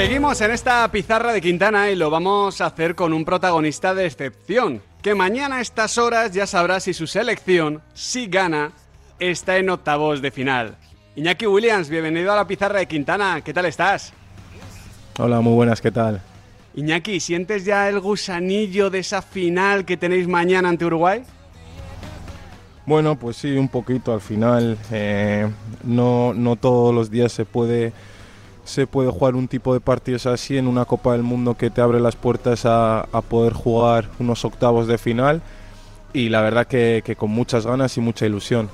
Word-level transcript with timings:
Seguimos 0.00 0.40
en 0.40 0.50
esta 0.50 0.90
pizarra 0.90 1.30
de 1.30 1.42
Quintana 1.42 1.90
y 1.90 1.94
lo 1.94 2.08
vamos 2.08 2.62
a 2.62 2.66
hacer 2.68 2.94
con 2.94 3.12
un 3.12 3.22
protagonista 3.22 3.94
de 3.94 4.06
excepción, 4.06 4.80
que 5.02 5.14
mañana 5.14 5.56
a 5.56 5.60
estas 5.60 5.98
horas 5.98 6.32
ya 6.32 6.46
sabrá 6.46 6.80
si 6.80 6.94
su 6.94 7.06
selección, 7.06 7.82
si 7.92 8.26
gana, 8.26 8.72
está 9.18 9.58
en 9.58 9.68
octavos 9.68 10.22
de 10.22 10.30
final. 10.30 10.74
Iñaki 11.16 11.46
Williams, 11.46 11.90
bienvenido 11.90 12.32
a 12.32 12.36
la 12.36 12.46
pizarra 12.46 12.78
de 12.78 12.88
Quintana, 12.88 13.42
¿qué 13.44 13.52
tal 13.52 13.66
estás? 13.66 14.14
Hola, 15.18 15.42
muy 15.42 15.52
buenas, 15.52 15.82
¿qué 15.82 15.90
tal? 15.90 16.22
Iñaki, 16.76 17.20
¿sientes 17.20 17.66
ya 17.66 17.86
el 17.86 18.00
gusanillo 18.00 18.88
de 18.88 19.00
esa 19.00 19.20
final 19.20 19.84
que 19.84 19.98
tenéis 19.98 20.26
mañana 20.26 20.70
ante 20.70 20.86
Uruguay? 20.86 21.24
Bueno, 22.86 23.16
pues 23.16 23.36
sí, 23.36 23.54
un 23.54 23.68
poquito 23.68 24.14
al 24.14 24.22
final. 24.22 24.78
Eh, 24.92 25.46
no, 25.84 26.32
no 26.32 26.56
todos 26.56 26.94
los 26.94 27.10
días 27.10 27.32
se 27.32 27.44
puede 27.44 27.92
se 28.64 28.86
puede 28.86 29.10
jugar 29.10 29.34
un 29.34 29.48
tipo 29.48 29.74
de 29.74 29.80
partidos 29.80 30.26
así 30.26 30.56
en 30.56 30.66
una 30.66 30.84
Copa 30.84 31.12
del 31.12 31.22
Mundo 31.22 31.56
que 31.56 31.70
te 31.70 31.80
abre 31.80 32.00
las 32.00 32.16
puertas 32.16 32.62
a, 32.64 33.06
poder 33.28 33.52
jugar 33.52 34.08
unos 34.18 34.44
octavos 34.44 34.86
de 34.86 34.98
final 34.98 35.42
y 36.12 36.28
la 36.28 36.40
verdad 36.40 36.66
que, 36.66 37.16
con 37.16 37.30
muchas 37.30 37.66
ganas 37.66 37.96
y 37.96 38.00
mucha 38.00 38.26
ilusión. 38.26 38.68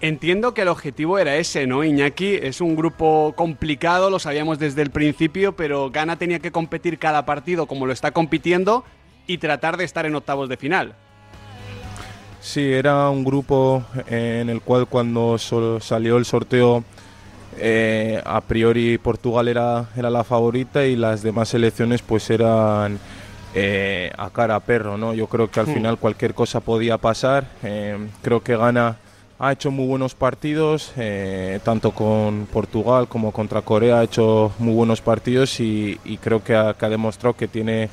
Entiendo 0.00 0.52
que 0.52 0.62
el 0.62 0.68
objetivo 0.68 1.18
era 1.18 1.36
ese, 1.36 1.66
¿no, 1.66 1.84
Iñaki? 1.84 2.34
Es 2.34 2.60
un 2.60 2.74
grupo 2.74 3.34
complicado, 3.36 4.10
lo 4.10 4.18
sabíamos 4.18 4.58
desde 4.58 4.82
el 4.82 4.90
principio, 4.90 5.54
pero 5.54 5.90
Ghana 5.90 6.16
tenía 6.16 6.40
que 6.40 6.50
competir 6.50 6.98
cada 6.98 7.24
partido 7.24 7.66
como 7.66 7.86
lo 7.86 7.92
está 7.92 8.10
compitiendo 8.10 8.84
y 9.28 9.38
tratar 9.38 9.76
de 9.76 9.84
estar 9.84 10.04
en 10.04 10.16
octavos 10.16 10.48
de 10.48 10.56
final. 10.56 10.94
Sí, 12.40 12.72
era 12.72 13.08
un 13.08 13.22
grupo 13.22 13.84
en 14.08 14.50
el 14.50 14.60
cual 14.60 14.88
cuando 14.88 15.38
salió 15.38 16.16
el 16.16 16.24
sorteo 16.24 16.82
eh, 17.58 18.20
a 18.24 18.40
priori 18.40 18.98
Portugal 18.98 19.48
era, 19.48 19.86
era 19.96 20.10
la 20.10 20.24
favorita 20.24 20.84
y 20.84 20.96
las 20.96 21.22
demás 21.22 21.50
selecciones 21.50 22.02
pues 22.02 22.28
eran 22.30 22.98
eh, 23.54 24.10
a 24.16 24.30
cara 24.30 24.56
a 24.56 24.60
perro, 24.60 24.96
¿no? 24.96 25.14
Yo 25.14 25.26
creo 25.26 25.50
que 25.50 25.60
al 25.60 25.66
hmm. 25.66 25.74
final 25.74 25.98
cualquier 25.98 26.34
cosa 26.34 26.60
podía 26.60 26.98
pasar. 26.98 27.46
Eh, 27.62 27.98
creo 28.22 28.42
que 28.42 28.56
Ghana 28.56 28.96
ha 29.38 29.52
hecho 29.52 29.70
muy 29.70 29.86
buenos 29.86 30.14
partidos, 30.14 30.92
tanto 31.64 31.90
con 31.90 32.46
Portugal 32.46 33.08
como 33.08 33.32
contra 33.32 33.60
Corea 33.62 33.98
ha 33.98 34.04
hecho 34.04 34.52
muy 34.60 34.72
buenos 34.72 35.00
partidos 35.00 35.58
y, 35.58 35.98
creo 36.22 36.44
que 36.44 36.54
ha, 36.54 36.74
que 36.74 36.86
ha, 36.86 36.88
demostrado 36.88 37.34
que 37.34 37.48
tiene, 37.48 37.90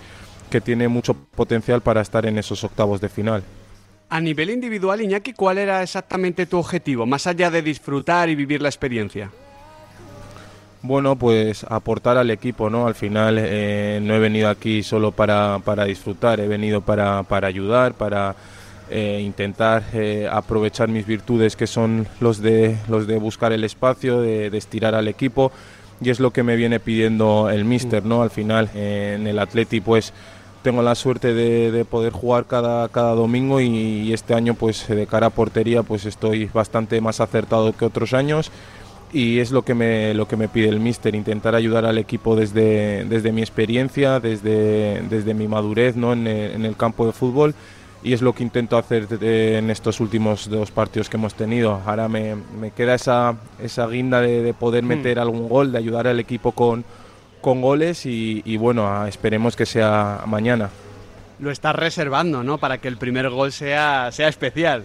que 0.51 0.61
tiene 0.61 0.87
mucho 0.87 1.15
potencial 1.15 1.81
para 1.81 2.01
estar 2.01 2.27
en 2.27 2.37
esos 2.37 2.63
octavos 2.63 3.01
de 3.01 3.09
final. 3.09 3.41
A 4.09 4.21
nivel 4.21 4.51
individual, 4.51 5.01
Iñaki, 5.01 5.33
¿cuál 5.33 5.57
era 5.57 5.81
exactamente 5.81 6.45
tu 6.45 6.57
objetivo, 6.57 7.07
más 7.07 7.25
allá 7.25 7.49
de 7.49 7.63
disfrutar 7.63 8.29
y 8.29 8.35
vivir 8.35 8.61
la 8.61 8.69
experiencia? 8.69 9.31
Bueno, 10.81 11.17
pues 11.17 11.65
aportar 11.65 12.17
al 12.17 12.31
equipo, 12.31 12.69
¿no? 12.69 12.87
Al 12.87 12.95
final 12.95 13.35
eh, 13.37 13.99
no 14.01 14.15
he 14.15 14.19
venido 14.19 14.47
aquí 14.47 14.81
solo 14.81 15.11
para, 15.11 15.59
para 15.65 15.83
disfrutar, 15.83 16.39
he 16.39 16.47
venido 16.47 16.79
para, 16.79 17.23
para 17.23 17.49
ayudar, 17.49 17.95
para 17.95 18.33
eh, 18.89 19.21
intentar 19.21 19.83
eh, 19.93 20.29
aprovechar 20.31 20.87
mis 20.87 21.05
virtudes 21.05 21.57
que 21.57 21.67
son 21.67 22.07
los 22.21 22.41
de, 22.41 22.77
los 22.87 23.07
de 23.07 23.17
buscar 23.17 23.51
el 23.51 23.65
espacio, 23.65 24.21
de, 24.21 24.47
estirar 24.57 24.95
al 24.95 25.09
equipo 25.09 25.51
y 25.99 26.11
es 26.11 26.21
lo 26.21 26.31
que 26.31 26.43
me 26.43 26.55
viene 26.55 26.79
pidiendo 26.79 27.49
el 27.49 27.65
míster, 27.65 28.05
¿no? 28.05 28.21
Al 28.21 28.29
final 28.29 28.69
en 28.73 29.27
el 29.27 29.37
Atleti 29.37 29.81
pues 29.81 30.13
tengo 30.63 30.81
la 30.81 30.95
suerte 30.95 31.33
de, 31.33 31.83
poder 31.83 32.13
jugar 32.13 32.45
cada, 32.45 32.87
cada 32.87 33.15
domingo 33.15 33.59
y, 33.59 33.67
y, 33.67 34.13
este 34.13 34.33
año 34.33 34.53
pues 34.53 34.87
de 34.87 35.07
cara 35.07 35.27
a 35.27 35.29
portería 35.29 35.83
pues 35.83 36.05
estoy 36.05 36.45
bastante 36.45 37.01
más 37.01 37.19
acertado 37.19 37.75
que 37.75 37.83
otros 37.83 38.13
años 38.13 38.49
y 39.11 39.39
es 39.39 39.51
lo 39.51 39.63
que 39.63 39.73
me, 39.73 40.13
lo 40.13 40.27
que 40.27 40.37
me 40.37 40.47
pide 40.47 40.69
el 40.69 40.79
míster, 40.79 41.15
intentar 41.15 41.55
ayudar 41.55 41.85
al 41.85 41.97
equipo 41.97 42.35
desde, 42.35 43.05
desde 43.05 43.31
mi 43.31 43.41
experiencia, 43.41 44.19
desde, 44.19 45.01
desde 45.09 45.33
mi 45.33 45.47
madurez 45.47 45.95
¿no? 45.95 46.13
en, 46.13 46.27
el, 46.27 46.75
campo 46.75 47.05
de 47.07 47.13
fútbol 47.13 47.55
y 48.03 48.13
es 48.13 48.21
lo 48.21 48.33
que 48.33 48.43
intento 48.43 48.77
hacer 48.77 49.07
en 49.21 49.69
estos 49.71 49.99
últimos 49.99 50.49
dos 50.49 50.71
partidos 50.71 51.09
que 51.09 51.17
hemos 51.17 51.33
tenido. 51.33 51.81
Ahora 51.85 52.07
me, 52.07 52.35
me 52.35 52.71
queda 52.71 52.95
esa, 52.95 53.35
esa 53.61 53.87
guinda 53.87 54.21
de, 54.21 54.53
poder 54.53 54.83
mm. 54.83 54.87
meter 54.87 55.19
algún 55.19 55.49
gol, 55.49 55.71
de 55.71 55.79
ayudar 55.79 56.07
al 56.07 56.19
equipo 56.19 56.51
con, 56.51 56.85
con 57.41 57.61
goles 57.61 58.05
y, 58.05 58.41
y 58.45 58.57
bueno, 58.57 59.05
esperemos 59.07 59.55
que 59.55 59.65
sea 59.65 60.23
mañana. 60.27 60.69
Lo 61.39 61.51
estás 61.51 61.75
reservando, 61.75 62.43
¿no? 62.43 62.57
Para 62.57 62.77
que 62.77 62.87
el 62.87 62.97
primer 62.97 63.29
gol 63.29 63.51
sea, 63.51 64.11
sea 64.11 64.27
especial. 64.27 64.83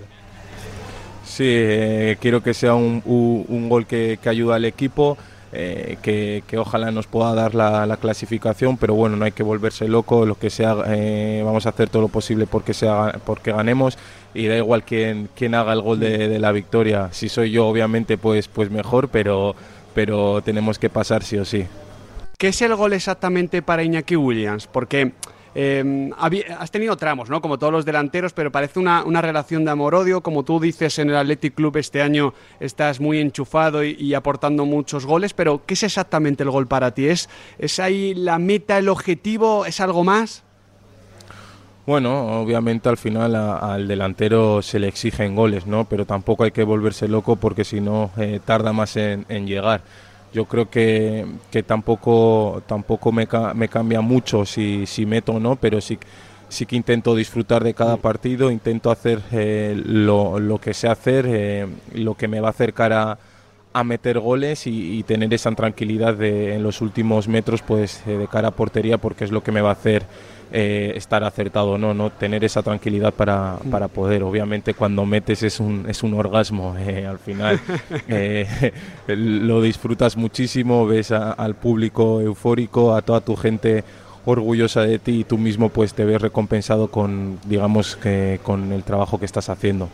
Sí, 1.24 1.44
eh, 1.46 2.16
quiero 2.20 2.42
que 2.42 2.54
sea 2.54 2.74
un, 2.74 3.68
gol 3.68 3.86
que, 3.86 4.18
que 4.22 4.28
ayude 4.28 4.54
al 4.54 4.64
equipo. 4.64 5.16
Eh, 5.56 5.98
que, 6.02 6.58
ojalá 6.58 6.90
nos 6.90 7.06
pueda 7.06 7.32
dar 7.32 7.54
la, 7.54 7.96
clasificación, 8.00 8.76
pero 8.76 8.94
bueno, 8.94 9.14
no 9.16 9.24
hay 9.24 9.30
que 9.30 9.44
volverse 9.44 9.86
loco, 9.86 10.26
lo 10.26 10.36
que 10.36 10.50
sea, 10.50 10.74
eh, 10.88 11.42
vamos 11.44 11.66
a 11.66 11.68
hacer 11.68 11.88
todo 11.88 12.02
lo 12.02 12.08
posible 12.08 12.46
porque, 12.46 12.74
sea, 12.74 13.20
porque 13.24 13.52
ganemos 13.52 13.96
y 14.34 14.48
da 14.48 14.56
igual 14.56 14.82
quién, 14.82 15.28
quién 15.36 15.54
haga 15.54 15.72
el 15.72 15.80
gol 15.80 16.00
de, 16.00 16.40
la 16.40 16.50
victoria, 16.50 17.10
si 17.12 17.28
soy 17.28 17.52
yo 17.52 17.68
obviamente 17.68 18.18
pues, 18.18 18.48
pues 18.48 18.72
mejor, 18.72 19.10
pero, 19.10 19.54
pero 19.94 20.42
tenemos 20.42 20.80
que 20.80 20.90
pasar 20.90 21.22
sí 21.22 21.38
o 21.38 21.44
sí. 21.44 21.66
¿Qué 22.36 22.48
es 22.48 22.60
el 22.60 22.74
gol 22.74 22.92
exactamente 22.92 23.62
para 23.62 23.84
Iñaki 23.84 24.16
Williams? 24.16 24.66
Porque 24.66 25.12
Em, 25.54 26.10
has 26.58 26.70
tenido 26.70 26.96
tramos, 26.96 27.30
¿no? 27.30 27.40
Como 27.40 27.58
todos 27.58 27.72
los 27.72 27.84
delanteros, 27.84 28.32
pero 28.32 28.50
parece 28.50 28.80
una, 28.80 29.22
relación 29.22 29.64
de 29.64 29.70
amor-odio. 29.70 30.20
Como 30.20 30.42
tú 30.44 30.58
dices, 30.58 30.98
en 30.98 31.10
el 31.10 31.16
Athletic 31.16 31.54
Club 31.54 31.76
este 31.76 32.02
año 32.02 32.34
estás 32.58 33.00
muy 33.00 33.20
enchufado 33.20 33.84
y, 33.84 34.14
aportando 34.14 34.64
muchos 34.64 35.06
goles, 35.06 35.32
pero 35.32 35.62
¿qué 35.64 35.74
es 35.74 35.82
exactamente 35.84 36.42
el 36.42 36.50
gol 36.50 36.66
para 36.66 36.92
ti? 36.92 37.06
¿Es, 37.06 37.28
¿Es 37.58 37.78
ahí 37.78 38.14
la 38.14 38.38
meta, 38.38 38.78
el 38.78 38.88
objetivo? 38.88 39.64
¿Es 39.66 39.80
algo 39.80 40.02
más? 40.02 40.42
Bueno, 41.86 42.40
obviamente 42.40 42.88
al 42.88 42.96
final 42.96 43.36
al 43.36 43.86
delantero 43.86 44.62
se 44.62 44.78
le 44.78 44.88
exigen 44.88 45.36
goles, 45.36 45.66
¿no? 45.66 45.84
Pero 45.84 46.06
tampoco 46.06 46.44
hay 46.44 46.50
que 46.50 46.64
volverse 46.64 47.08
loco 47.08 47.36
porque 47.36 47.62
si 47.64 47.80
no 47.80 48.10
eh, 48.16 48.40
tarda 48.42 48.72
más 48.72 48.96
en 48.96 49.46
llegar 49.46 49.82
yo 50.34 50.46
creo 50.46 50.68
que, 50.68 51.24
que 51.50 51.62
tampoco, 51.62 52.62
tampoco 52.66 53.12
me, 53.12 53.28
me, 53.54 53.68
cambia 53.68 54.00
mucho 54.00 54.44
si, 54.44 54.84
si 54.84 55.06
meto 55.06 55.34
o 55.34 55.40
no, 55.40 55.54
pero 55.54 55.80
sí, 55.80 55.96
sí 56.48 56.66
que 56.66 56.74
intento 56.74 57.14
disfrutar 57.14 57.62
de 57.62 57.72
cada 57.72 57.96
partido, 57.96 58.50
intento 58.50 58.90
hacer 58.90 59.22
eh, 59.30 59.80
lo, 59.86 60.40
lo, 60.40 60.58
que 60.58 60.74
sé 60.74 60.88
hacer, 60.88 61.24
eh, 61.28 61.66
lo 61.94 62.16
que 62.16 62.26
me 62.26 62.40
va 62.40 62.48
a 62.48 62.50
acercar 62.50 62.92
a, 62.92 63.18
a 63.74 63.84
meter 63.84 64.18
goles 64.18 64.66
y, 64.66 65.02
tener 65.02 65.34
esa 65.34 65.50
tranquilidad 65.52 66.14
de, 66.14 66.54
en 66.54 66.62
los 66.62 66.80
últimos 66.80 67.28
metros 67.28 67.60
pues 67.60 68.02
eh, 68.06 68.16
de 68.16 68.28
cara 68.28 68.48
a 68.48 68.50
portería 68.52 68.96
porque 68.96 69.24
es 69.24 69.30
lo 69.30 69.42
que 69.42 69.52
me 69.52 69.60
va 69.60 69.70
a 69.70 69.72
hacer 69.72 70.06
eh, 70.56 70.92
estar 70.94 71.24
acertado 71.24 71.78
no, 71.78 71.94
no 71.94 72.10
tener 72.10 72.44
esa 72.44 72.62
tranquilidad 72.62 73.12
para, 73.12 73.58
mm. 73.64 73.70
para, 73.70 73.88
poder. 73.88 74.22
Obviamente 74.22 74.72
cuando 74.74 75.04
metes 75.04 75.42
es 75.42 75.58
un, 75.58 75.84
es 75.88 76.04
un 76.04 76.14
orgasmo, 76.14 76.76
eh, 76.78 77.06
al 77.06 77.18
final 77.18 77.60
eh, 78.08 78.72
lo 79.08 79.60
disfrutas 79.60 80.16
muchísimo, 80.16 80.86
ves 80.86 81.10
al 81.10 81.56
público 81.56 82.20
eufórico, 82.20 82.94
a 82.94 83.02
toda 83.02 83.20
tu 83.20 83.34
gente 83.34 83.82
orgullosa 84.26 84.82
de 84.82 85.00
ti 85.00 85.20
y 85.20 85.24
tú 85.24 85.38
mismo 85.38 85.70
pues 85.70 85.92
te 85.92 86.04
ves 86.04 86.22
recompensado 86.22 86.86
con, 86.86 87.40
digamos, 87.46 87.96
que, 87.96 88.38
con 88.44 88.72
el 88.72 88.84
trabajo 88.84 89.18
que 89.18 89.26
estás 89.26 89.48
haciendo. 89.48 89.88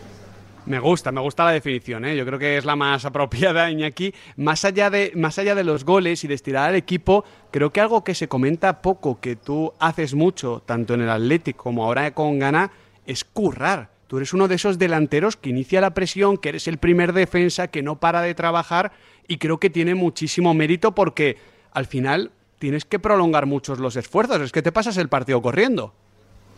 Me 0.66 0.78
gusta, 0.78 1.10
me 1.10 1.20
gusta 1.20 1.44
la 1.44 1.52
definición, 1.52 2.04
¿eh? 2.04 2.16
yo 2.16 2.26
creo 2.26 2.38
que 2.38 2.56
es 2.56 2.64
la 2.64 2.76
más 2.76 3.04
apropiada, 3.04 3.70
Iñaki. 3.70 4.14
Más 4.36 4.64
allá, 4.64 4.90
de, 4.90 5.12
más 5.16 5.38
allá 5.38 5.54
de 5.54 5.64
los 5.64 5.84
goles 5.84 6.22
y 6.24 6.28
de 6.28 6.34
estirar 6.34 6.68
al 6.68 6.76
equipo, 6.76 7.24
creo 7.50 7.70
que 7.70 7.80
algo 7.80 8.04
que 8.04 8.14
se 8.14 8.28
comenta 8.28 8.82
poco, 8.82 9.20
que 9.20 9.36
tú 9.36 9.72
haces 9.78 10.14
mucho, 10.14 10.62
tanto 10.66 10.94
en 10.94 11.00
el 11.00 11.10
Atlético 11.10 11.64
como 11.64 11.84
ahora 11.84 12.12
con 12.12 12.38
Gana, 12.38 12.70
es 13.06 13.24
currar. 13.24 13.90
Tú 14.06 14.16
eres 14.16 14.34
uno 14.34 14.48
de 14.48 14.56
esos 14.56 14.78
delanteros 14.78 15.36
que 15.36 15.50
inicia 15.50 15.80
la 15.80 15.94
presión, 15.94 16.36
que 16.36 16.48
eres 16.48 16.66
el 16.68 16.78
primer 16.78 17.12
defensa, 17.12 17.68
que 17.68 17.82
no 17.82 18.00
para 18.00 18.22
de 18.22 18.34
trabajar 18.34 18.92
y 19.28 19.38
creo 19.38 19.58
que 19.58 19.70
tiene 19.70 19.94
muchísimo 19.94 20.52
mérito 20.52 20.96
porque 20.96 21.36
al 21.72 21.86
final 21.86 22.32
tienes 22.58 22.84
que 22.84 22.98
prolongar 22.98 23.46
muchos 23.46 23.78
los 23.78 23.94
esfuerzos, 23.94 24.40
es 24.40 24.52
que 24.52 24.62
te 24.62 24.72
pasas 24.72 24.96
el 24.96 25.08
partido 25.08 25.40
corriendo. 25.40 25.94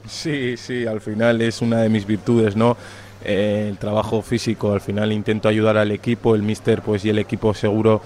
Sí, 0.07 0.57
sí, 0.57 0.87
al 0.87 1.01
final 1.01 1.43
es 1.43 1.61
una 1.61 1.83
de 1.83 1.89
mis 1.91 2.07
virtudes, 2.07 2.57
¿no? 2.57 2.77
Eh, 3.25 3.67
el 3.69 3.79
trabajo 3.79 4.23
físico, 4.23 4.73
al 4.73 4.81
final 4.81 5.13
intento 5.13 5.49
ayudar 5.49 5.77
al 5.77 5.93
equipo, 5.93 6.35
el 6.35 6.43
míster 6.43 6.83
pues 6.83 7.05
y 7.05 7.11
el 7.11 7.19
equipo 7.19 7.55
seguro 7.55 8.03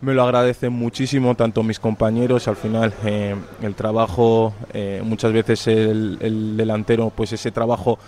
me 0.00 0.14
lo 0.14 0.22
agradecen 0.22 0.72
muchísimo, 0.72 1.34
tanto 1.34 1.62
mis 1.62 1.80
compañeros, 1.80 2.48
al 2.48 2.56
final 2.56 2.92
eh, 3.04 3.34
el 3.62 3.74
trabajo, 3.74 4.52
eh, 4.72 5.00
muchas 5.04 5.32
veces 5.32 5.66
el, 5.66 6.56
delantero, 6.56 7.10
pues 7.14 7.32
ese 7.32 7.50
trabajo 7.50 7.98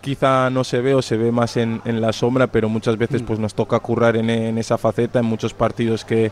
quizá 0.00 0.50
no 0.50 0.64
se 0.64 0.80
ve 0.80 0.94
o 0.94 1.02
se 1.02 1.16
ve 1.16 1.32
más 1.32 1.56
en, 1.56 1.80
la 1.84 2.12
sombra, 2.12 2.46
pero 2.46 2.68
muchas 2.68 2.96
veces 2.96 3.22
mm. 3.22 3.24
pues 3.26 3.38
nos 3.38 3.54
toca 3.54 3.78
currar 3.80 4.16
en, 4.16 4.58
esa 4.58 4.78
faceta, 4.78 5.18
en 5.18 5.26
muchos 5.26 5.54
partidos 5.54 6.04
que 6.04 6.30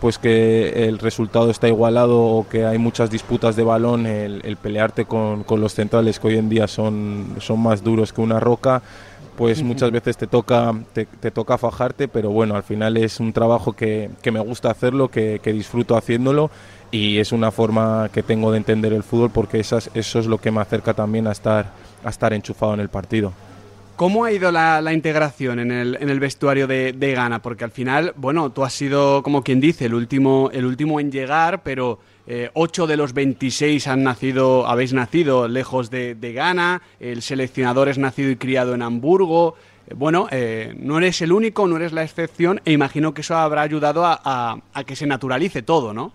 pues 0.00 0.16
que 0.16 0.86
el 0.86 1.00
resultado 1.00 1.50
está 1.50 1.66
igualado 1.66 2.20
o 2.20 2.48
que 2.48 2.64
hay 2.64 2.78
muchas 2.78 3.10
disputas 3.10 3.56
de 3.56 3.64
balón, 3.64 4.06
el, 4.06 4.56
pelearte 4.56 5.06
con, 5.06 5.42
con, 5.42 5.60
los 5.60 5.74
centrales 5.74 6.20
que 6.20 6.28
hoy 6.28 6.36
en 6.36 6.48
día 6.48 6.68
son, 6.68 7.34
son 7.40 7.60
más 7.60 7.82
duros 7.82 8.12
que 8.12 8.20
una 8.20 8.38
roca, 8.38 8.80
pues 9.38 9.62
muchas 9.62 9.92
veces 9.92 10.16
te 10.16 10.26
toca, 10.26 10.74
te, 10.92 11.30
toca 11.30 11.56
fajarte, 11.58 12.08
pero 12.08 12.30
bueno, 12.30 12.56
al 12.56 12.64
final 12.64 12.96
es 12.96 13.20
un 13.20 13.32
trabajo 13.32 13.72
que, 13.72 14.10
me 14.32 14.40
gusta 14.40 14.68
hacerlo, 14.68 15.12
que, 15.12 15.40
disfruto 15.44 15.96
haciéndolo 15.96 16.50
y 16.90 17.18
es 17.18 17.30
una 17.30 17.52
forma 17.52 18.10
que 18.12 18.24
tengo 18.24 18.50
de 18.50 18.58
entender 18.58 18.92
el 18.92 19.04
fútbol 19.04 19.30
porque 19.30 19.60
esas, 19.60 19.90
eso 19.94 20.18
es 20.18 20.26
lo 20.26 20.38
que 20.38 20.50
me 20.50 20.60
acerca 20.60 20.92
también 20.92 21.28
a 21.28 21.32
estar, 21.32 21.70
a 22.02 22.10
estar 22.10 22.32
enchufado 22.32 22.74
en 22.74 22.80
el 22.80 22.88
partido. 22.88 23.32
¿Cómo 23.94 24.24
ha 24.24 24.32
ido 24.32 24.50
la, 24.50 24.92
integración 24.92 25.60
en 25.60 25.70
el, 25.70 25.98
en 26.00 26.10
el 26.10 26.18
vestuario 26.18 26.66
de, 26.66 26.92
de, 26.92 27.12
Ghana? 27.12 27.40
Porque 27.40 27.62
al 27.62 27.70
final, 27.70 28.14
bueno, 28.16 28.50
tú 28.50 28.64
has 28.64 28.72
sido, 28.72 29.22
como 29.22 29.44
quien 29.44 29.60
dice, 29.60 29.84
el 29.84 29.94
último, 29.94 30.50
el 30.52 30.66
último 30.66 30.98
en 30.98 31.12
llegar, 31.12 31.62
pero 31.62 32.00
eh, 32.30 32.50
8 32.52 32.86
de 32.86 32.98
los 32.98 33.14
26 33.14 33.88
han 33.88 34.02
nacido, 34.02 34.66
habéis 34.66 34.92
nacido 34.92 35.48
lejos 35.48 35.90
de, 35.90 36.14
Ghana, 36.34 36.82
el 37.00 37.22
seleccionador 37.22 37.88
es 37.88 37.96
nacido 37.96 38.30
y 38.30 38.36
criado 38.36 38.74
en 38.74 38.82
Hamburgo. 38.82 39.54
Eh, 39.86 39.94
bueno, 39.94 40.28
eh, 40.30 40.74
no 40.78 40.98
eres 40.98 41.22
el 41.22 41.32
único, 41.32 41.66
no 41.66 41.76
eres 41.76 41.94
la 41.94 42.02
excepción, 42.02 42.60
e 42.66 42.72
imagino 42.72 43.14
que 43.14 43.22
eso 43.22 43.34
habrá 43.34 43.62
ayudado 43.62 44.02
a, 44.04 44.60
que 44.86 44.94
se 44.94 45.06
naturalice 45.06 45.62
todo, 45.62 45.94
¿no? 45.94 46.12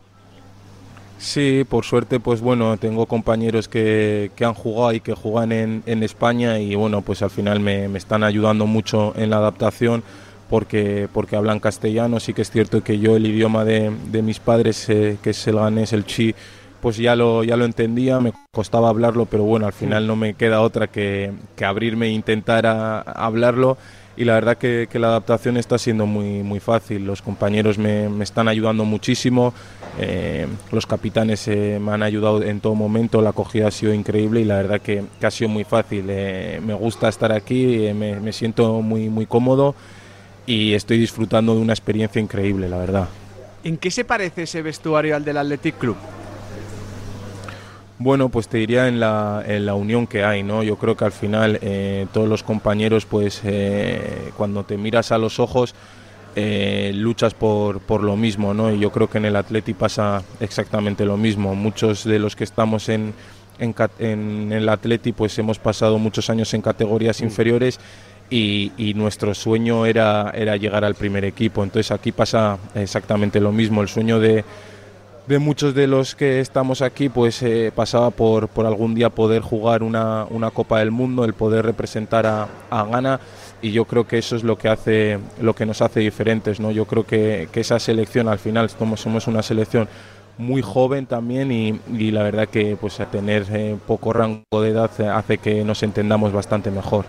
Sí, 1.18 1.66
por 1.68 1.84
suerte, 1.84 2.20
pues 2.20 2.42
bueno, 2.42 2.78
tengo 2.78 3.08
compañeros 3.08 3.68
que, 3.68 4.30
han 4.40 4.54
jugado 4.54 4.94
y 4.94 5.00
que 5.00 5.16
juegan 5.16 5.52
en, 5.52 5.82
en, 5.88 6.04
España 6.04 6.60
y 6.60 6.76
bueno, 6.76 7.02
pues 7.02 7.24
al 7.24 7.32
final 7.32 7.60
me, 7.60 7.86
están 7.98 8.24
ayudando 8.24 8.68
mucho 8.68 9.14
en 9.16 9.32
la 9.32 9.38
adaptación 9.38 10.04
porque, 10.54 11.10
porque 11.12 11.36
hablan 11.36 11.60
castellano. 11.60 12.20
Sí 12.20 12.36
que 12.36 12.44
es 12.44 12.52
cierto 12.52 12.84
que 12.84 13.00
yo 13.00 13.16
el 13.16 13.26
idioma 13.26 13.66
de, 13.66 13.92
de 14.12 14.22
mis 14.22 14.40
padres, 14.40 14.88
eh, 14.88 15.18
que 15.24 15.32
es 15.32 15.48
el 15.48 15.56
ganés, 15.56 15.94
el 15.94 16.06
chi, 16.06 16.36
pues 16.80 16.98
ya 16.98 17.16
lo, 17.16 17.44
ya 17.44 17.58
lo 17.58 17.66
entendía, 17.66 18.20
me 18.20 18.34
costaba 18.52 18.90
hablarlo, 18.90 19.26
pero 19.26 19.46
bueno, 19.46 19.66
al 19.66 19.74
final 19.74 20.06
no 20.06 20.16
me 20.16 20.36
queda 20.36 20.62
otra 20.62 20.86
que, 20.86 21.32
que 21.56 21.66
abrirme 21.66 22.06
e 22.06 22.10
intentar 22.12 22.68
a, 22.68 23.00
a 23.00 23.26
hablarlo 23.26 23.80
y 24.16 24.26
la 24.26 24.36
verdad 24.36 24.60
que, 24.60 24.88
que, 24.92 25.00
la 25.00 25.08
adaptación 25.08 25.58
está 25.58 25.80
siendo 25.80 26.06
muy, 26.06 26.44
muy 26.44 26.60
fácil. 26.60 27.04
Los 27.04 27.24
compañeros 27.24 27.80
me, 27.80 28.08
me 28.10 28.24
están 28.24 28.48
ayudando 28.48 28.86
muchísimo, 28.86 29.56
eh, 30.00 30.46
los 30.72 30.86
capitanes 30.86 31.48
eh, 31.48 31.80
me 31.82 31.94
han 31.94 32.04
ayudado 32.04 32.44
en 32.44 32.60
todo 32.60 32.76
momento, 32.76 33.24
la 33.24 33.32
acogida 33.32 33.70
ha 33.70 33.72
sido 33.72 33.92
increíble 33.92 34.42
y 34.42 34.46
la 34.46 34.58
verdad 34.58 34.82
que, 34.82 35.04
que 35.20 35.26
ha 35.26 35.32
sido 35.32 35.50
muy 35.50 35.64
fácil. 35.64 36.06
Eh, 36.10 36.62
me 36.64 36.76
gusta 36.76 37.10
estar 37.10 37.32
aquí, 37.32 37.88
eh, 37.88 37.96
me, 37.96 38.20
me, 38.20 38.34
siento 38.34 38.84
muy, 38.84 39.10
muy 39.10 39.26
cómodo 39.26 39.74
y 40.46 40.74
estoy 40.74 40.98
disfrutando 40.98 41.56
de 41.56 41.62
una 41.62 41.74
experiencia 41.74 42.22
increíble, 42.22 42.70
la 42.70 42.78
verdad. 42.78 43.08
¿En 43.64 43.78
qué 43.78 43.92
se 43.92 44.04
parece 44.04 44.44
ese 44.44 44.62
vestuario 44.62 45.16
al 45.16 45.24
del 45.24 45.38
Athletic 45.38 45.78
Club? 45.78 45.96
Bueno, 48.00 48.28
pues 48.28 48.50
te 48.50 48.58
diría 48.58 48.88
en 48.90 49.00
la, 49.00 49.44
en 49.48 49.66
la, 49.66 49.76
unión 49.76 50.08
que 50.08 50.26
hay, 50.26 50.44
¿no? 50.44 50.64
Yo 50.64 50.78
creo 50.78 50.98
que 50.98 51.06
al 51.06 51.14
final 51.14 51.60
eh, 51.62 52.08
todos 52.12 52.28
los 52.28 52.44
compañeros, 52.44 53.06
pues 53.06 53.42
eh, 53.46 54.32
cuando 54.36 54.64
te 54.64 54.78
miras 54.78 55.14
a 55.14 55.18
los 55.18 55.40
ojos, 55.40 55.74
eh, 56.36 56.92
luchas 56.94 57.34
por, 57.34 57.80
por, 57.80 58.04
lo 58.04 58.18
mismo, 58.18 58.54
¿no? 58.54 58.74
Y 58.74 58.80
yo 58.80 58.92
creo 58.92 59.10
que 59.10 59.20
en 59.20 59.26
el 59.26 59.36
Atleti 59.38 59.74
pasa 59.74 60.24
exactamente 60.42 61.06
lo 61.06 61.16
mismo. 61.16 61.56
Muchos 61.56 62.04
de 62.04 62.20
los 62.20 62.36
que 62.36 62.44
estamos 62.44 62.90
en, 62.90 63.14
en, 63.60 63.74
en 64.00 64.52
el 64.52 64.68
Atleti, 64.68 65.14
pues 65.14 65.38
hemos 65.40 65.60
pasado 65.60 65.98
muchos 65.98 66.30
años 66.30 66.54
en 66.54 66.62
categorías 66.62 67.22
mm. 67.22 67.24
inferiores 67.24 67.80
y, 68.34 68.94
nuestro 68.96 69.34
sueño 69.34 69.86
era, 69.86 70.32
era 70.36 70.58
llegar 70.58 70.84
al 70.84 70.96
primer 70.96 71.26
equipo. 71.26 71.64
Entonces 71.64 71.92
aquí 71.92 72.12
pasa 72.12 72.58
exactamente 72.74 73.40
lo 73.40 73.52
mismo. 73.52 73.82
El 73.82 73.88
sueño 73.88 74.20
de 74.20 74.44
de 75.28 75.40
muchos 75.40 75.74
de 75.74 75.88
los 75.88 76.16
que 76.16 76.42
estamos 76.42 76.82
aquí, 76.82 77.08
pues 77.08 77.42
eh, 77.44 77.72
pasaba 77.74 78.12
por, 78.12 78.50
por, 78.50 78.66
algún 78.66 78.94
día 78.94 79.10
poder 79.10 79.42
jugar 79.42 79.82
una, 79.82 80.26
una, 80.30 80.52
Copa 80.52 80.80
del 80.80 80.92
Mundo, 80.92 81.24
el 81.24 81.34
poder 81.34 81.66
representar 81.66 82.26
a, 82.26 82.50
a, 82.70 82.84
Ghana 82.84 83.22
y 83.62 83.72
yo 83.72 83.86
creo 83.86 84.06
que 84.06 84.18
eso 84.18 84.36
es 84.36 84.44
lo 84.44 84.58
que 84.58 84.68
hace 84.68 85.20
lo 85.40 85.56
que 85.56 85.66
nos 85.66 85.82
hace 85.82 86.02
diferentes, 86.02 86.60
¿no? 86.60 86.72
Yo 86.72 86.84
creo 86.84 87.06
que, 87.06 87.48
que 87.54 87.62
esa 87.62 87.80
selección 87.80 88.28
al 88.28 88.38
final 88.40 88.70
como 88.78 88.98
somos 88.98 89.28
una 89.28 89.42
selección 89.42 89.88
muy 90.38 90.62
joven 90.62 91.06
también 91.06 91.54
y, 91.54 92.12
la 92.12 92.24
verdad 92.24 92.50
que 92.50 92.76
pues 92.76 93.00
tener 93.10 93.46
eh, 93.54 93.78
poco 93.88 94.12
rango 94.12 94.62
de 94.62 94.70
edad 94.72 94.92
hace 95.16 95.38
que 95.38 95.64
nos 95.64 95.84
entendamos 95.84 96.34
bastante 96.34 96.70
mejor. 96.70 97.06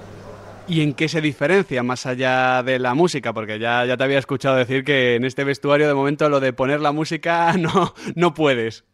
¿Y 0.66 0.80
en 0.80 0.94
qué 0.94 1.08
se 1.08 1.20
diferencia 1.20 1.82
más 1.82 2.06
allá 2.06 2.62
de 2.62 2.78
la 2.78 2.94
música? 2.94 3.32
Porque 3.32 3.58
ya, 3.58 3.84
ya 3.84 3.96
te 3.96 4.04
había 4.04 4.18
escuchado 4.18 4.56
decir 4.56 4.84
que 4.84 5.16
en 5.16 5.24
este 5.24 5.44
vestuario 5.44 5.86
de 5.86 5.94
momento 5.94 6.28
lo 6.28 6.40
de 6.40 6.52
poner 6.52 6.80
la 6.80 6.92
música 6.92 7.52
no, 7.58 7.94
no 8.14 8.34
puedes. 8.34 8.84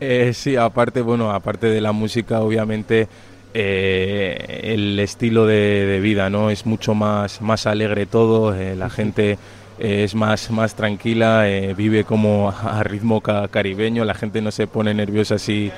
Eh, 0.00 0.32
sí, 0.34 0.56
aparte, 0.56 1.00
bueno, 1.00 1.30
aparte 1.30 1.68
de 1.68 1.80
la 1.80 1.92
música, 1.92 2.40
obviamente 2.40 3.08
eh, 3.54 4.60
el 4.74 4.98
estilo 5.00 5.46
de, 5.46 5.86
de, 5.86 6.00
vida, 6.00 6.28
¿no? 6.28 6.50
Es 6.50 6.66
mucho 6.66 6.94
más, 6.94 7.40
más 7.40 7.66
alegre 7.66 8.04
todo, 8.04 8.54
eh, 8.54 8.76
la 8.76 8.90
gente 8.90 9.38
es 9.78 10.14
más, 10.14 10.50
más 10.50 10.74
tranquila, 10.74 11.48
eh, 11.48 11.72
vive 11.74 12.04
como 12.04 12.50
a 12.50 12.82
ritmo 12.82 13.22
caribeño, 13.22 14.04
la 14.04 14.14
gente 14.14 14.42
no 14.42 14.50
se 14.50 14.66
pone 14.66 14.92
nerviosa 14.92 15.38
si, 15.38 15.70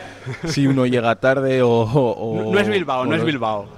si 0.45 0.67
uno 0.67 0.87
llega 0.87 1.15
tarde 1.17 1.63
o... 1.63 1.83
o 1.83 2.45
no, 2.45 2.53
no, 2.53 2.59
es 2.59 2.69
Bilbao, 2.69 3.03
o 3.03 3.05
no, 3.05 3.11
no 3.11 3.17
es 3.17 3.25
Bilbao. 3.25 3.78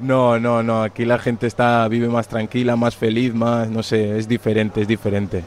No, 0.00 0.38
no, 0.38 0.62
no, 0.62 0.82
aquí 0.82 1.04
la 1.04 1.18
gente 1.18 1.46
está, 1.46 1.86
vive 1.88 2.08
más 2.08 2.28
tranquila, 2.28 2.76
más 2.76 2.96
feliz, 2.96 3.34
más, 3.34 3.68
no 3.68 3.82
sé, 3.82 4.18
es 4.18 4.26
diferente, 4.26 4.80
es 4.80 4.88
diferente. 4.88 5.44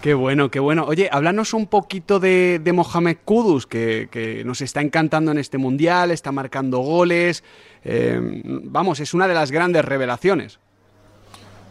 Qué 0.00 0.14
bueno, 0.14 0.50
qué 0.50 0.60
bueno. 0.60 0.84
Oye, 0.84 1.08
háblanos 1.10 1.52
un 1.52 1.66
poquito 1.66 2.20
de, 2.20 2.60
de 2.62 2.72
Mohamed 2.72 3.16
Kudus, 3.24 3.66
que, 3.66 4.08
que, 4.10 4.44
nos 4.44 4.60
está 4.60 4.80
encantando 4.80 5.32
en 5.32 5.38
este 5.38 5.58
mundial, 5.58 6.10
está 6.10 6.32
marcando 6.32 6.78
goles. 6.78 7.42
Eh, 7.84 8.20
vamos, 8.44 9.00
es 9.00 9.14
una 9.14 9.26
de 9.26 9.34
las 9.34 9.50
grandes 9.50 9.84
revelaciones. 9.84 10.58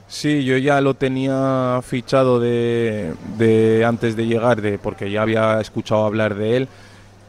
Sí, 0.07 0.43
yo 0.43 0.57
ya 0.57 0.81
lo 0.81 0.93
tenía 0.93 1.79
fichado 1.81 2.39
de, 2.39 3.13
de 3.37 3.85
antes 3.85 4.15
de 4.15 4.27
llegar, 4.27 4.61
de, 4.61 4.77
porque 4.77 5.09
ya 5.09 5.21
había 5.21 5.59
escuchado 5.61 6.05
hablar 6.05 6.35
de 6.35 6.57
él 6.57 6.67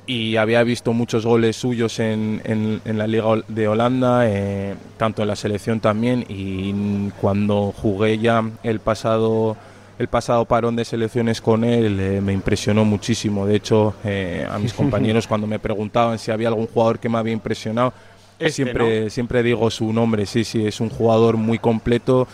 y 0.06 0.36
había 0.36 0.62
visto 0.62 0.92
muchos 0.92 1.26
goles 1.26 1.56
suyos 1.56 1.98
en, 1.98 2.40
en, 2.44 2.80
en 2.84 2.98
la 2.98 3.06
Liga 3.06 3.24
de 3.48 3.68
Holanda, 3.68 4.28
eh, 4.28 4.74
tanto 4.96 5.22
en 5.22 5.28
la 5.28 5.36
selección 5.36 5.80
también, 5.80 6.24
y 6.28 7.10
cuando 7.20 7.72
jugué 7.76 8.18
ya 8.18 8.48
el 8.62 8.78
pasado, 8.78 9.56
el 9.98 10.06
pasado 10.06 10.44
parón 10.44 10.76
de 10.76 10.84
selecciones 10.84 11.40
con 11.40 11.64
él 11.64 11.98
eh, 11.98 12.20
me 12.20 12.32
impresionó 12.32 12.84
muchísimo. 12.84 13.46
De 13.46 13.56
hecho, 13.56 13.94
eh, 14.04 14.46
a 14.48 14.58
mis 14.58 14.72
compañeros 14.74 15.26
cuando 15.26 15.48
me 15.48 15.58
preguntaban 15.58 16.18
si 16.20 16.30
había 16.30 16.48
algún 16.48 16.68
jugador 16.68 17.00
que 17.00 17.08
me 17.08 17.18
había 17.18 17.32
impresionado, 17.32 17.92
este, 18.38 18.52
siempre, 18.52 19.04
¿no? 19.04 19.10
siempre 19.10 19.42
digo 19.42 19.68
su 19.70 19.92
nombre, 19.92 20.24
sí, 20.26 20.44
sí, 20.44 20.64
es 20.66 20.80
un 20.80 20.90
jugador 20.90 21.36
muy 21.36 21.58
completo 21.58 22.28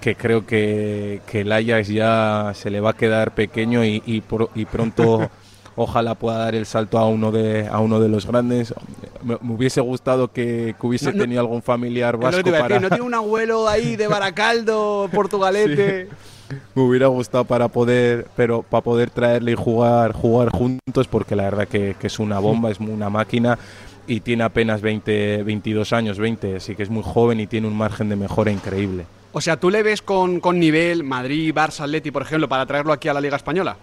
que 0.00 0.14
creo 0.14 0.46
que, 0.46 1.22
que 1.26 1.40
el 1.40 1.50
Ajax 1.50 1.88
ya 1.88 2.52
se 2.54 2.70
le 2.70 2.80
va 2.80 2.90
a 2.90 2.92
quedar 2.92 3.34
pequeño 3.34 3.84
y, 3.84 4.00
y, 4.06 4.22
y 4.54 4.64
pronto... 4.66 5.28
ojalá 5.76 6.14
pueda 6.14 6.38
dar 6.38 6.54
el 6.54 6.66
salto 6.66 6.98
a 6.98 7.06
uno 7.06 7.30
de, 7.30 7.68
a 7.68 7.78
uno 7.78 8.00
de 8.00 8.08
los 8.08 8.26
grandes. 8.26 8.74
Me, 9.22 9.36
me 9.40 9.54
hubiese 9.54 9.80
gustado 9.80 10.32
que, 10.32 10.74
que 10.80 10.86
hubiese 10.86 11.06
no, 11.06 11.12
no, 11.12 11.22
tenido 11.22 11.40
algún 11.40 11.62
familiar 11.62 12.16
vasco 12.16 12.42
no 12.44 12.58
para... 12.58 12.80
¿No 12.80 12.88
tiene 12.88 13.04
un 13.04 13.14
abuelo 13.14 13.68
ahí 13.68 13.96
de 13.96 14.08
Baracaldo, 14.08 15.08
portugalete? 15.14 16.08
Sí. 16.48 16.56
Me 16.74 16.82
hubiera 16.82 17.08
gustado 17.08 17.44
para 17.44 17.68
poder, 17.68 18.28
pero 18.36 18.62
para 18.62 18.82
poder 18.82 19.10
traerle 19.10 19.52
y 19.52 19.56
jugar, 19.56 20.12
jugar 20.12 20.50
juntos, 20.50 21.08
porque 21.08 21.34
la 21.34 21.44
verdad 21.44 21.68
que, 21.68 21.96
que 21.98 22.06
es 22.06 22.18
una 22.18 22.38
bomba, 22.38 22.70
es 22.70 22.78
una 22.78 23.10
máquina 23.10 23.58
y 24.06 24.20
tiene 24.20 24.44
apenas 24.44 24.80
20, 24.80 25.42
22 25.42 25.92
años, 25.92 26.18
20, 26.18 26.56
así 26.56 26.76
que 26.76 26.82
es 26.82 26.90
muy 26.90 27.02
joven 27.02 27.40
y 27.40 27.46
tiene 27.46 27.66
un 27.66 27.76
margen 27.76 28.08
de 28.08 28.16
mejora 28.16 28.52
increíble. 28.52 29.06
O 29.32 29.40
sea, 29.40 29.58
¿tú 29.58 29.70
le 29.70 29.82
ves 29.82 30.00
con, 30.02 30.40
con 30.40 30.58
nivel 30.58 31.04
Madrid, 31.04 31.52
Barça, 31.52 31.80
Atleti, 31.80 32.10
por 32.10 32.22
ejemplo, 32.22 32.48
para 32.48 32.64
traerlo 32.64 32.92
aquí 32.92 33.08
a 33.08 33.14
la 33.14 33.20
Liga 33.20 33.36
Española? 33.36 33.76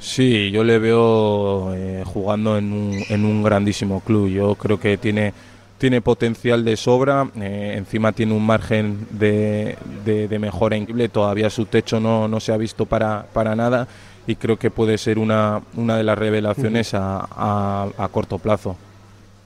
Sí, 0.00 0.50
yo 0.50 0.64
le 0.64 0.78
veo 0.78 1.74
eh, 1.74 2.02
jugando 2.06 2.56
en 2.56 2.72
un, 2.72 3.04
en 3.10 3.24
un, 3.26 3.42
grandísimo 3.42 4.00
club. 4.00 4.28
Yo 4.28 4.54
creo 4.54 4.80
que 4.80 4.96
tiene, 4.96 5.34
tiene 5.76 6.00
potencial 6.00 6.64
de 6.64 6.76
sobra, 6.78 7.28
eh, 7.36 7.74
encima 7.76 8.12
tiene 8.12 8.32
un 8.32 8.44
margen 8.46 9.06
de, 9.10 9.76
de, 10.06 10.26
de, 10.26 10.38
mejora 10.38 10.76
increíble, 10.76 11.10
todavía 11.10 11.50
su 11.50 11.66
techo 11.66 12.00
no, 12.00 12.28
no 12.28 12.40
se 12.40 12.50
ha 12.50 12.56
visto 12.56 12.86
para, 12.86 13.26
para 13.34 13.54
nada 13.54 13.88
y 14.26 14.36
creo 14.36 14.58
que 14.58 14.70
puede 14.70 14.96
ser 14.96 15.18
una, 15.18 15.60
una 15.76 15.98
de 15.98 16.04
las 16.04 16.18
revelaciones 16.18 16.94
a, 16.94 17.28
a, 17.30 17.88
a 17.98 18.08
corto 18.08 18.38
plazo 18.38 18.76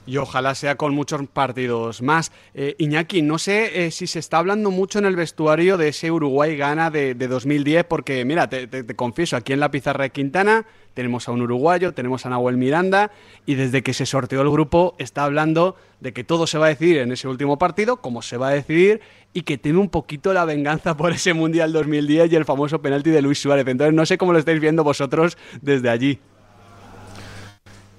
y 0.05 0.17
ojalá 0.17 0.55
sea 0.55 0.75
con 0.75 0.93
muchos 0.93 1.21
partidos 1.27 2.01
más. 2.01 2.31
Eh, 2.53 2.75
Iñaki, 2.77 3.21
no 3.21 3.37
sé 3.37 3.85
eh, 3.85 3.91
si 3.91 4.07
se 4.07 4.19
está 4.19 4.37
hablando 4.37 4.71
mucho 4.71 4.99
en 4.99 5.05
el 5.05 5.15
vestuario 5.15 5.77
de 5.77 5.89
ese 5.89 6.11
Uruguay-Gana 6.11 6.91
de, 6.91 7.15
de, 7.15 7.27
2010, 7.27 7.85
porque 7.85 8.23
mira, 8.25 8.49
te, 8.49 8.85
confieso, 8.95 9.35
aquí 9.35 9.53
en 9.53 9.59
la 9.59 9.71
pizarra 9.71 10.03
de 10.03 10.09
Quintana 10.11 10.65
tenemos 10.93 11.27
a 11.27 11.33
un 11.33 11.41
uruguayo, 11.41 11.93
tenemos 11.93 12.25
a 12.25 12.29
Nahuel 12.29 12.55
Miranda, 12.55 13.11
y 13.45 13.55
desde 13.55 13.83
que 13.83 13.93
se 13.93 14.05
sorteó 14.05 14.41
el 14.41 14.49
grupo 14.49 14.95
está 14.97 15.25
hablando 15.25 15.75
de 15.99 16.13
que 16.13 16.23
todo 16.23 16.47
se 16.47 16.57
va 16.57 16.67
a 16.67 16.69
decidir 16.69 16.99
en 16.99 17.11
ese 17.11 17.27
último 17.27 17.57
partido, 17.57 17.97
como 17.97 18.21
se 18.21 18.37
va 18.37 18.47
a 18.49 18.51
decidir, 18.51 19.01
y 19.33 19.41
que 19.41 19.57
tiene 19.57 19.79
un 19.79 19.89
poquito 19.89 20.33
la 20.33 20.45
venganza 20.45 20.95
por 20.95 21.11
ese 21.11 21.33
Mundial 21.33 21.73
2010 21.73 22.31
y 22.31 22.35
el 22.35 22.45
famoso 22.45 22.81
penalti 22.81 23.09
de 23.09 23.21
Luis 23.21 23.39
Suárez. 23.39 23.67
Entonces 23.67 23.93
no 23.93 24.05
sé 24.05 24.17
cómo 24.17 24.31
lo 24.31 24.39
estáis 24.39 24.61
viendo 24.61 24.83
vosotros 24.85 25.37
desde 25.61 25.89
allí. 25.89 26.19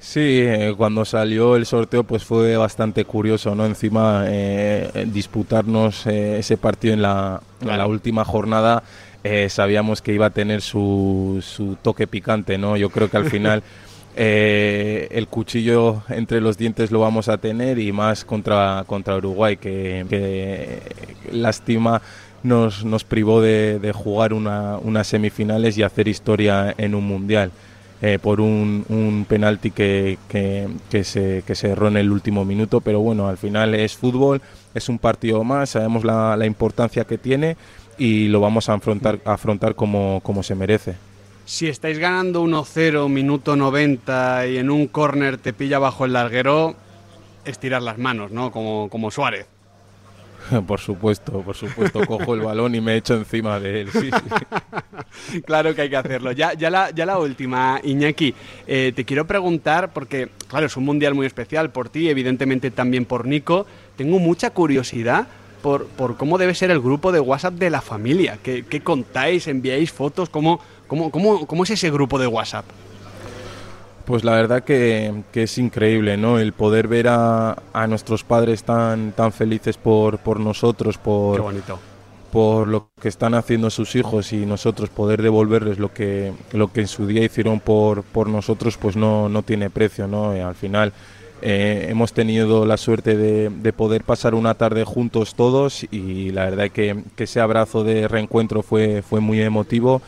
Sí, 0.06 0.20
eh, 0.40 0.72
cuando 0.76 1.04
salió 1.04 1.56
el 1.56 1.66
sorteo 1.66 2.04
pues 2.04 2.22
fue 2.24 2.56
bastante 2.56 3.04
curioso, 3.04 3.56
¿no? 3.56 3.66
Encima 3.66 4.22
eh, 4.28 5.04
disputarnos 5.08 6.06
eh, 6.06 6.38
ese 6.38 6.56
partido 6.56 6.94
en 6.94 7.02
la, 7.02 7.40
claro. 7.58 7.72
en 7.72 7.78
la, 7.78 7.86
última 7.88 8.24
jornada 8.24 8.84
sabíamos 9.48 10.02
que 10.02 10.12
iba 10.12 10.26
a 10.26 10.30
tener 10.30 10.62
su, 10.62 11.42
su 11.44 11.76
toque 11.82 12.06
picante, 12.06 12.56
¿no? 12.56 12.76
Yo 12.76 12.88
creo 12.90 13.10
que 13.10 13.16
al 13.16 13.28
final 13.28 13.64
el 14.14 15.26
cuchillo 15.26 16.04
entre 16.08 16.40
los 16.40 16.56
dientes 16.56 16.92
lo 16.92 17.00
vamos 17.00 17.28
a 17.28 17.38
tener 17.38 17.80
y 17.80 17.90
más 17.90 18.24
contra, 18.24 18.84
contra 18.86 19.16
Uruguay, 19.16 19.56
que, 19.56 20.06
que 20.08 20.82
lástima 21.32 22.00
nos, 22.44 22.84
nos 22.84 23.02
privó 23.02 23.42
de, 23.42 23.80
de 23.80 23.90
jugar 23.90 24.32
una, 24.32 24.78
unas 24.78 25.08
semifinales 25.08 25.76
y 25.76 25.82
hacer 25.82 26.06
historia 26.06 26.72
en 26.78 26.94
un 26.94 27.04
mundial. 27.04 27.50
Eh, 28.02 28.18
por 28.20 28.42
un, 28.42 28.84
un 28.90 29.24
penalti 29.26 29.70
que, 29.70 30.18
que, 30.28 30.68
que, 30.90 31.02
se, 31.02 31.42
que 31.46 31.54
se 31.54 31.68
erró 31.70 31.88
en 31.88 31.96
el 31.96 32.12
último 32.12 32.44
minuto, 32.44 32.82
pero 32.82 33.00
bueno, 33.00 33.26
al 33.26 33.38
final 33.38 33.74
es 33.74 33.96
fútbol, 33.96 34.42
es 34.74 34.90
un 34.90 34.98
partido 34.98 35.44
más, 35.44 35.70
sabemos 35.70 36.04
la, 36.04 36.36
la 36.36 36.44
importancia 36.44 37.06
que 37.06 37.16
tiene 37.16 37.56
y 37.96 38.28
lo 38.28 38.40
vamos 38.40 38.68
a 38.68 38.74
afrontar, 38.74 39.20
afrontar 39.24 39.74
como, 39.74 40.20
como 40.22 40.42
se 40.42 40.54
merece. 40.54 40.94
Si 41.46 41.68
estáis 41.68 41.98
ganando 41.98 42.44
1-0, 42.44 43.08
minuto 43.08 43.56
90 43.56 44.46
y 44.48 44.58
en 44.58 44.68
un 44.68 44.88
córner 44.88 45.38
te 45.38 45.54
pilla 45.54 45.78
bajo 45.78 46.04
el 46.04 46.12
larguero, 46.12 46.74
estirar 47.46 47.80
las 47.80 47.96
manos, 47.96 48.30
¿no? 48.30 48.50
Como, 48.50 48.88
como 48.90 49.10
Suárez. 49.10 49.46
Por 50.66 50.80
supuesto, 50.80 51.40
por 51.42 51.56
supuesto, 51.56 52.06
cojo 52.06 52.34
el 52.34 52.40
balón 52.40 52.74
y 52.74 52.80
me 52.80 52.96
echo 52.96 53.14
encima 53.14 53.58
de 53.60 53.82
él. 53.82 53.88
Claro 55.44 55.74
que 55.74 55.82
hay 55.82 55.90
que 55.90 55.96
hacerlo. 55.96 56.32
Ya, 56.32 56.52
ya, 56.54 56.70
la, 56.70 57.18
última, 57.18 57.80
Iñaki, 57.82 58.34
eh, 58.66 58.92
te 58.94 59.04
quiero 59.04 59.26
preguntar, 59.26 59.92
porque 59.92 60.28
claro, 60.48 60.66
es 60.66 60.76
un 60.76 60.84
mundial 60.84 61.14
muy 61.14 61.26
especial 61.26 61.70
por 61.70 61.88
ti, 61.88 62.08
evidentemente 62.08 62.70
también 62.70 63.04
por 63.06 63.26
Nico. 63.26 63.66
Tengo 63.96 64.18
mucha 64.18 64.50
curiosidad 64.50 65.26
por, 65.62 65.86
por 65.86 66.16
cómo 66.16 66.38
debe 66.38 66.54
ser 66.54 66.70
el 66.70 66.80
grupo 66.80 67.12
de 67.12 67.20
WhatsApp 67.20 67.54
de 67.54 67.70
la 67.70 67.80
familia. 67.80 68.38
¿Qué, 68.42 68.64
qué 68.64 68.80
contáis? 68.80 69.46
¿Enviáis 69.48 69.90
fotos? 69.90 70.28
¿Cómo, 70.28 70.60
cómo, 70.86 71.10
cómo, 71.10 71.46
¿Cómo 71.46 71.64
es 71.64 71.70
ese 71.70 71.90
grupo 71.90 72.18
de 72.18 72.26
WhatsApp? 72.26 72.66
Pues 74.06 74.22
la 74.22 74.32
verdad 74.32 74.62
que, 74.62 75.24
que, 75.32 75.42
es 75.42 75.58
increíble, 75.58 76.16
¿no? 76.16 76.38
El 76.38 76.52
poder 76.52 76.86
ver 76.86 77.08
a, 77.08 77.56
a 77.72 77.86
nuestros 77.88 78.22
padres 78.22 78.62
tan, 78.62 79.10
tan 79.10 79.32
felices 79.32 79.76
por, 79.76 80.18
por 80.18 80.38
nosotros, 80.38 80.96
por, 80.96 81.34
Qué 81.34 81.42
bonito. 81.42 81.78
por 82.30 82.68
lo 82.68 82.90
que 83.00 83.08
están 83.08 83.34
haciendo 83.34 83.68
sus 83.68 83.96
hijos 83.96 84.32
y 84.32 84.46
nosotros 84.46 84.90
poder 84.90 85.22
devolverles 85.22 85.80
lo 85.80 85.92
que, 85.92 86.32
lo 86.52 86.72
que 86.72 86.82
en 86.82 86.86
su 86.86 87.08
día 87.08 87.24
hicieron 87.24 87.58
por, 87.58 88.04
por 88.04 88.28
nosotros, 88.28 88.76
pues 88.76 88.94
no, 88.94 89.28
no 89.28 89.42
tiene 89.42 89.70
precio, 89.70 90.06
¿no? 90.06 90.36
Y 90.36 90.38
al 90.38 90.54
final 90.54 90.92
eh, 91.42 91.88
hemos 91.90 92.12
tenido 92.12 92.64
la 92.64 92.76
suerte 92.76 93.16
de, 93.16 93.50
de, 93.50 93.72
poder 93.72 94.04
pasar 94.04 94.36
una 94.36 94.54
tarde 94.54 94.84
juntos 94.84 95.34
todos 95.34 95.84
y 95.90 96.30
la 96.30 96.44
verdad 96.44 96.70
que, 96.70 97.02
que 97.16 97.24
ese 97.24 97.40
abrazo 97.40 97.82
de 97.82 98.06
reencuentro 98.06 98.62
fue, 98.62 99.02
fue 99.02 99.18
muy 99.18 99.40
emotivo 99.40 100.00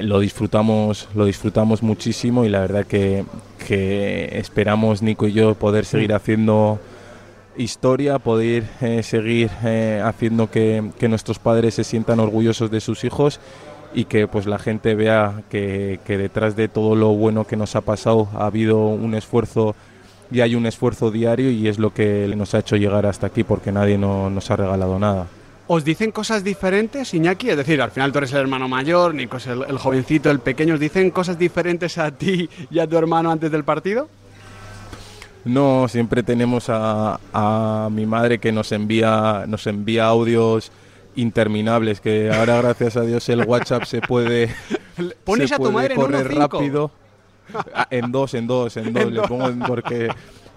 lo 0.00 0.20
disfrutamos, 0.20 1.08
lo 1.14 1.24
disfrutamos 1.24 1.82
muchísimo 1.82 2.44
y 2.44 2.48
la 2.48 2.60
verdad 2.60 2.86
que, 2.86 3.24
que 3.66 4.38
esperamos 4.38 5.02
Nico 5.02 5.26
y 5.26 5.32
yo 5.32 5.54
poder 5.54 5.84
seguir 5.84 6.12
haciendo 6.14 6.78
historia, 7.56 8.18
poder 8.18 8.64
eh, 8.80 9.02
seguir 9.02 9.50
eh, 9.64 10.00
haciendo 10.04 10.50
que, 10.50 10.90
que, 10.98 11.08
nuestros 11.08 11.38
padres 11.38 11.74
se 11.74 11.84
sientan 11.84 12.20
orgullosos 12.20 12.70
de 12.70 12.80
sus 12.80 13.04
hijos 13.04 13.40
y 13.94 14.04
que 14.04 14.28
pues 14.28 14.46
la 14.46 14.58
gente 14.58 14.94
vea 14.94 15.42
que, 15.50 15.98
que, 16.04 16.18
detrás 16.18 16.56
de 16.56 16.68
todo 16.68 16.94
lo 16.94 17.08
bueno 17.08 17.46
que 17.46 17.56
nos 17.56 17.74
ha 17.74 17.80
pasado 17.80 18.28
ha 18.34 18.46
habido 18.46 18.86
un 18.86 19.14
esfuerzo 19.14 19.74
y 20.30 20.40
hay 20.40 20.54
un 20.54 20.66
esfuerzo 20.66 21.10
diario 21.10 21.50
y 21.50 21.68
es 21.68 21.78
lo 21.78 21.92
que 21.92 22.32
nos 22.36 22.54
ha 22.54 22.60
hecho 22.60 22.76
llegar 22.76 23.06
hasta 23.06 23.26
aquí 23.26 23.44
porque 23.44 23.72
nadie 23.72 23.98
no, 23.98 24.30
nos 24.30 24.50
ha 24.50 24.56
regalado 24.56 24.98
nada. 24.98 25.26
¿Os 25.70 25.84
dicen 25.84 26.12
cosas 26.12 26.42
diferentes, 26.42 27.12
Iñaki? 27.12 27.50
Es 27.50 27.56
decir, 27.58 27.80
al 27.82 27.90
final 27.90 28.10
tú 28.10 28.18
eres 28.18 28.32
el 28.32 28.38
hermano 28.38 28.68
mayor, 28.68 29.14
Nico 29.14 29.36
es 29.36 29.46
el, 29.46 29.64
el, 29.68 29.76
jovencito, 29.76 30.30
el 30.30 30.40
pequeño. 30.40 30.74
¿Os 30.74 30.80
dicen 30.80 31.10
cosas 31.10 31.38
diferentes 31.38 31.98
a 31.98 32.10
ti 32.10 32.48
y 32.70 32.78
a 32.78 32.86
tu 32.86 32.96
hermano 32.96 33.30
antes 33.30 33.50
del 33.50 33.64
partido? 33.64 34.08
No, 35.44 35.86
siempre 35.86 36.22
tenemos 36.22 36.70
a, 36.70 37.20
a 37.32 37.88
mi 37.92 38.06
madre 38.06 38.38
que 38.38 38.50
nos 38.50 38.72
envía, 38.72 39.44
nos 39.46 39.66
envía 39.66 40.06
audios 40.06 40.72
interminables, 41.16 42.00
que 42.00 42.30
ahora 42.32 42.62
gracias 42.62 42.96
a 42.96 43.02
Dios 43.02 43.28
el 43.28 43.44
WhatsApp 43.44 43.84
se 43.84 44.00
puede, 44.00 44.54
¿Pones 45.24 45.50
se 45.50 45.54
a 45.54 45.58
tu 45.58 45.70
madre 45.70 45.94
correr 45.94 46.30
en 46.30 46.38
rápido. 46.38 46.90
En 47.90 48.12
dos, 48.12 48.34
en 48.34 48.46
dos, 48.46 48.76
en 48.76 48.92
dos, 48.94 49.10
le 49.10 49.22
pongo 49.22 49.50
porque 49.66 50.08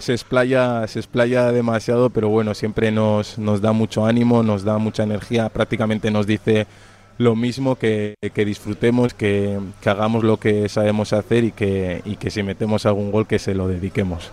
se 0.02 0.14
explaya, 0.14 0.88
se 0.88 1.00
explaya 1.00 1.52
demasiado, 1.52 2.10
pero 2.10 2.30
bueno, 2.30 2.54
siempre 2.54 2.92
nos, 2.92 3.38
nos 3.38 3.62
da 3.62 3.72
mucho 3.72 4.06
ánimo, 4.06 4.44
nos 4.44 4.64
da 4.64 4.78
mucha 4.78 5.04
energía, 5.04 5.50
prácticamente 5.50 6.12
nos 6.12 6.28
dice 6.28 6.68
lo 7.18 7.36
mismo, 7.36 7.76
que, 7.76 8.16
que 8.34 8.46
disfrutemos, 8.46 9.14
que, 9.14 9.60
que 9.80 9.90
hagamos 9.90 10.24
lo 10.24 10.38
que 10.38 10.68
sabemos 10.70 11.14
hacer 11.14 11.44
y 11.44 11.52
que, 11.52 12.02
y 12.04 12.16
que 12.16 12.32
si 12.32 12.42
metemos 12.42 12.86
algún 12.86 13.12
gol 13.12 13.28
que 13.28 13.40
se 13.40 13.54
lo 13.54 13.68
dediquemos. 13.68 14.32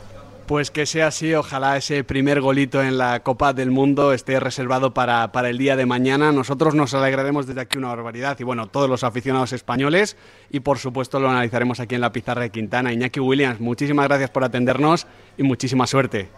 Pues 0.49 0.71
que 0.71 0.87
sea 0.87 1.09
así, 1.09 1.35
ojalá 1.35 1.76
ese 1.76 2.05
primer 2.05 2.40
golito 2.40 2.83
en 2.83 2.97
la 2.97 3.23
Copa 3.23 3.52
del 3.52 3.71
Mundo 3.71 4.14
esté 4.14 4.40
reservado 4.40 4.95
para, 4.95 5.31
para, 5.31 5.50
el 5.50 5.59
día 5.59 5.76
de 5.76 5.85
mañana. 5.85 6.33
Nosotros 6.33 6.75
nos 6.75 6.95
alegraremos 6.95 7.47
desde 7.47 7.61
aquí 7.61 7.76
una 7.76 7.88
barbaridad 7.88 8.35
y 8.40 8.45
bueno, 8.45 8.67
todos 8.67 8.88
los 8.88 9.05
aficionados 9.05 9.52
españoles 9.52 10.17
y 10.49 10.61
por 10.61 10.78
supuesto 10.78 11.21
lo 11.21 11.28
analizaremos 11.28 11.81
aquí 11.81 11.97
en 11.97 12.00
la 12.00 12.12
pizarra 12.12 12.40
de 12.40 12.50
Quintana. 12.50 12.95
Iñaki 12.95 13.21
Williams, 13.21 13.61
muchísimas 13.61 14.09
gracias 14.09 14.31
por 14.31 14.43
atendernos 14.43 15.07
y 15.37 15.43
muchísima 15.43 15.87
suerte. 15.87 16.31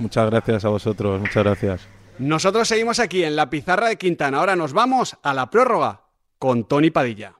Muchas 0.00 0.28
gracias 0.28 0.64
a 0.64 0.68
vosotros, 0.70 1.20
muchas 1.20 1.44
gracias. 1.44 1.88
Nosotros 2.18 2.66
seguimos 2.66 2.98
aquí 2.98 3.22
en 3.22 3.36
la 3.36 3.48
pizarra 3.48 3.90
de 3.90 3.96
Quintana. 3.96 4.38
Ahora 4.38 4.56
nos 4.56 4.72
vamos 4.72 5.16
a 5.22 5.34
la 5.34 5.50
prórroga 5.50 6.00
con 6.40 6.64
Tony 6.64 6.90
Padilla. 6.90 7.34